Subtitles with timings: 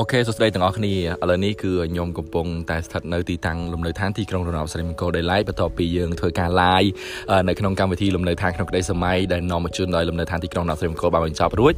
[0.00, 0.98] អូខេសួស្តីទាំងអស់គ្នាឥ
[1.30, 6.90] ឡូវនេះគឺខ្ញុំកំពុងតែស្ថិតនៅទីតាំងលំនៅឋានទីក្រុងរណបស្រីមង្គលដែលឡៃបន្ទាប់ពីយើងធ្វើការ live
[7.48, 11.74] នៅក្នុងកម្មវិធីលំនៅឋានក្នុងក្តីសម័យដែលនាំមកជូនដោយលំនៅឋានទីក្រុងរណបស្រីមង្គលបានបញ្ចប់រួច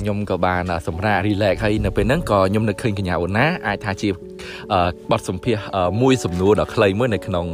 [0.00, 4.08] ខ្ញុំក៏បានសម្រាក relax ហើយនៅពេលហ្នឹងក៏ខ្ញុំនឹកឃើញកញ្ញាអូណាអាចថាជា
[5.12, 5.56] បទសម្ភាស
[6.02, 7.46] មួយសំណួរដ៏ខ្លីមួយនៅក្នុង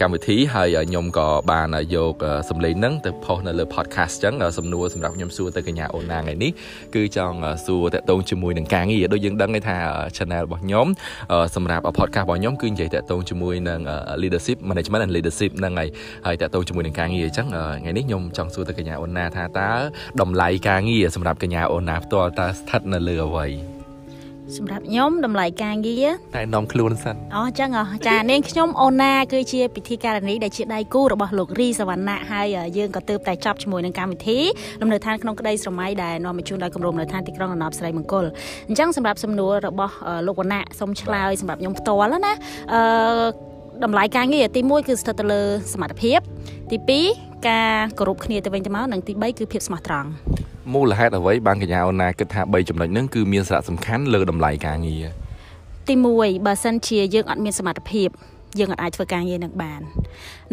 [0.00, 2.14] កម្មវិធីហើយខ្ញុំក៏បានយក
[2.50, 6.50] សម្លេងហ្នឹងទៅផុសនៅលើ podcast ចឹងសំណួរសម្រាប់ខ្ញុំសួរទៅកញ្ញាអូណាថ្ងៃនេះ
[6.94, 9.76] គឺចង់សួរតកតងជាមួយនឹងការងារដូចយើងដឹងថា
[10.16, 10.86] channel របស់ខ្ញុំ
[11.56, 13.80] សម្រាប់ podcast របស់ខ្ញុំគឺនិយាយតកតងជាមួយនឹង
[14.22, 15.88] leadership management and leadership ហ្នឹងហើយ
[16.26, 19.70] ហើយតកតងជាមួយនឹងការងារអញ្ចឹងថ្ងៃនេះខ្ញុំចង់សួរទៅកញ្ញាអូណាថាតើ
[20.20, 23.67] តម្លៃការងារសម្រាប់កញ្ញាអូណាផ្ទាល់តើស្ថិតនៅលើអ្វី
[24.56, 27.70] សម្រាប់ខ្ញុំតម្លៃការងារតែនាំខ្លួនសិនអូចឹង
[28.08, 32.46] ចានាងខ្ញុំអូណាគឺជាពិធីការនីដែលជាដៃគូរបស់លោករីសវណ្ណៈហើយ
[32.78, 34.38] យើងក៏ទើបតែចប់ជាមួយនឹងកម្មវិធី
[34.80, 38.24] លំនៅឋានក្នុងក្តីស្រមៃដែលនាំមកជូនដោយគម្រោងនៅឋានទីក្រុងរណបស្រីមង្គល
[38.68, 39.94] អញ្ចឹងសម្រាប់សំណួររបស់
[40.26, 42.32] លោកវណ្ណៈសូមឆ្លើយសម្រាប់ខ្ញុំផ្ទាល់ណា
[42.72, 42.80] អឺ
[43.84, 45.40] តម្លៃការងារទី1គឺស្ថិតទៅលើ
[45.72, 46.18] សមត្ថភាព
[46.70, 46.76] ទី
[47.16, 50.08] 2ការគោរពគ្នាទៅវិញទៅមកនិងទី3គឺភាពស្មោះត្រង់
[50.74, 55.06] មូលហេតុអ្វីបានកញ្ញាអូណាគិតថា3ចំណុចហ្នឹងគឺមានសារៈសំខាន់លើតម្លៃការងារ
[55.88, 58.08] ទី1បើសិនជាយើងអត់មានសមត្ថភាព
[58.58, 59.80] យើងអាចធ្វើការងារនឹងបាន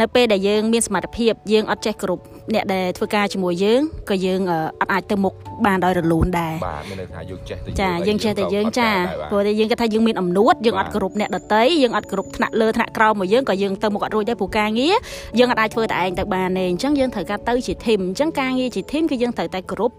[0.02, 4.42] នៅពេលដែលយើងមានសមត្ថភាពយើងអត់ចេះគ្រប់អ្នកដែលធ្វើការជាមួយយើងក៏យើង
[4.82, 5.34] អត់អាចទៅមុខ
[5.66, 8.90] បានដោយរលូនដែរបាទមានន័យថាយើងចេះតែចាយើងចេះតែយើងចា
[9.32, 14.96] ព្រោះតែយើងគិតថាយើងមានអំនួតយើងអត់គ្រប់អ្នកដតីយើងអត់គ្រប់ថ្នាក់លើថ្នាក់ក្រោមមកយើងក៏យើងទៅមុខអត់រួចដែរព្រោះការងារ
[15.40, 19.96] យើងអត់អាចធ្វើតែឯងទៅបានទេអញ្ចឹងយើងត្រូវការទៅជាធីមអញ្ចឹងការងារជាធីមគឺយើងត្រូវតែគ្រប់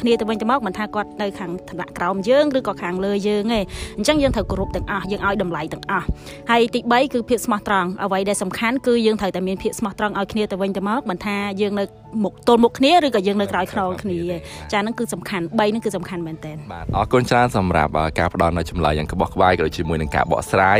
[0.00, 3.60] គ្នាទៅវិញទៅមកមិនថាគាត់នៅខាងឋានៈក្រោមយើងឬក៏ខាងលើយើងទេ
[3.98, 6.06] អញ្ចឹងយើងត្រូវគោរពទាំងអស់យើងឲ្យតម្លៃទាំងអស់
[6.50, 11.84] ហើយទី3គឺភាពស្មោះត្រង់អ្វីដែលសំខាន់គឺយើងត្រូវតែមានភាពស្មោះត្រង់ឲ្យគ្នាទៅវិញទៅមកមិនថាយើងនៅ
[12.24, 14.20] មុខទល់មុខគ្នាឬក៏យើងនៅក្រោយខ្នងគ្នា
[14.72, 20.78] ចាហ្នឹងគឺសំខាន់3ហ្នឹងគឺសំខាន់មែនតើបាទអរគុណច្រើនសម្រាប់ការផ្ដល់នូវចម្លើយយ៉ាងក្បោះក្បាយក៏ដូចជាមួយនឹងការបកស្រាយ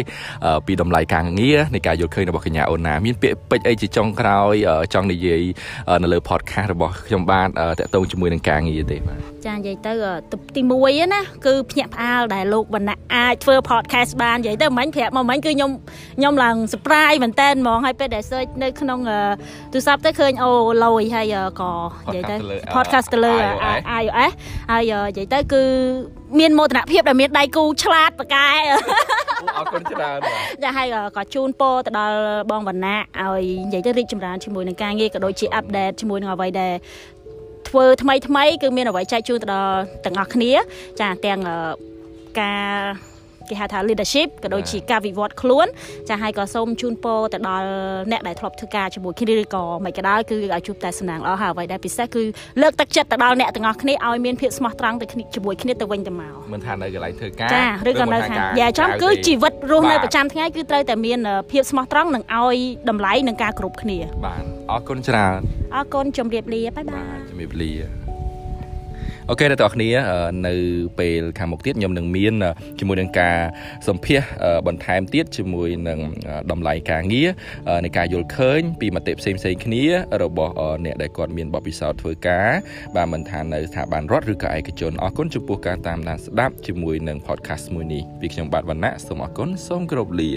[0.66, 4.54] ពីតម្លៃការងារនៃការយល់ឃើញរបស់កញ្ញាអូណាមានពាក្យពេចន៍អីជាចុងក្រោយ
[4.94, 5.42] ចង់និយាយ
[6.02, 7.48] នៅលើ podcast របស់ខ្ញុំបាន
[7.78, 9.92] តាក់ទងជាមួយនឹងការងារទេបាទចានិយាយទៅ
[10.56, 15.70] ទី1ណាគឺភ្ញាក់ផ្អើលដែលលោកវណ្ណៈអាចធ្វើ podcast បាននិយាយទៅមិញប្រាប់មកមិញគឺខ្ញុំ
[16.18, 18.98] ខ្ញុំឡើង surprise មែនតើហ្មងហើយពេលដែល search នៅក្នុង
[19.72, 20.50] ទូរស័ព្ទទៅឃើញអូ
[20.84, 21.72] លយហើយក៏
[22.14, 22.36] និយាយទៅ
[22.74, 23.34] podcast ទៅលើ
[24.02, 24.32] iOS
[24.70, 25.62] ហើយនិយាយទៅគឺ
[26.38, 28.48] មានមោទនភាពដែលមានដៃគូឆ្លាតប៉កែ
[29.56, 30.18] អរគុណច្រើន
[30.62, 30.86] ចាហើយ
[31.16, 32.16] ក៏ជូនពរទៅដល់
[32.50, 36.72] បងវណ្ណៈឲ្យនិយាយទៅរីកចម្រើនជាមួយនឹងការងារក៏ដូចជាអាប់ដេតជាមួយនឹងអ្វីដែល
[37.70, 40.52] ធ្វើថ្មីថ្មីគឺមានអ្វីចែកជូនទៅដល់ទាំងអស់គ្នា
[41.00, 41.40] ចាទាំង
[42.40, 43.10] ការ
[43.50, 45.66] គេហៅថា leadership ក៏ដូចជាការវិវត្តខ្លួន
[46.08, 47.66] ចាហើយក៏សូមជូនពរទៅដល់
[48.12, 52.22] អ្នកដែលធ្លាប់ធ្វើការជាមួយគ្នាឬក៏មិនក៏ដោយគឺឲ្យជួបតែសំណាងល្អហើយអ្វីដែលពិសេសគឺ
[52.62, 61.18] លើកទឹកចិត្តទៅដល់អ្នកទាំងអស់គ្នាឲ្យមានភាពស្មោះត្រង់ទៅជាមួយគ្នាទៅវិញទៅមកមិនថានៅកន្លែងធ្វើការចាឬក៏នៅខាងយ៉ាចំគឺជីវិតរស់នៅប្រចាំថ្ងៃគឺត្រូវតែមាន
[61.50, 62.56] ភាពស្មោះត្រង់និងឲ្យ
[62.88, 65.40] តម្លៃនឹងការគ្រប់គ្នាបាទ អរគុណច្រើន
[65.74, 67.72] អរគុណជម្រាបលា bye bye ជម្រាបលា
[69.30, 69.90] okay អ្នកទាំងអស់គ្នា
[70.48, 70.54] នៅ
[71.00, 72.34] ពេលខាងមុខទៀតខ្ញុំនឹងមាន
[72.80, 73.38] ជាមួយនឹងការ
[73.88, 74.20] សម្ភាស
[74.66, 75.98] បន្ថែមទៀតជាមួយនឹង
[76.50, 77.28] តម្លៃការងារ
[77.84, 79.84] នៃការយល់ឃើញពីមតិផ្សេងផ្សេងគ្នា
[80.22, 80.52] របស់
[80.84, 82.48] អ្នកដែលគាត់មានបទពិសោធន៍ធ្វើការ
[82.96, 90.32] បាទមិនថានៅស្ថាប័នរដ្ឋឬក៏ឯកជនអរគុណចំពោះការតាមដានស្ដាប់ជាមួយនឹង podcast មួយនេះពីខ្ញុំបាទវណ្ណៈសូមអរគុណសូមគោរពលា